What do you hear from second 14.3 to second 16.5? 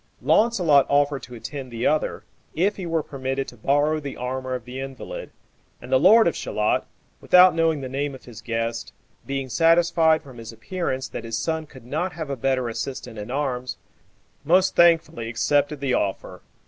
most thankfully accepted the offer.